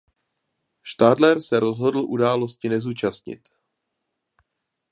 Stadler 0.85 1.39
se 1.41 1.59
rozhodl 1.59 1.99
události 2.07 2.69
nezúčastnit. 2.69 3.49